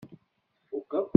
Tfukkeḍ-tt? 0.67 1.09